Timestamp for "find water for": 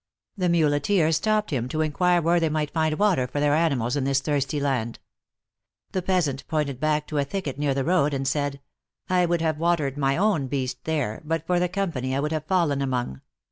2.71-3.39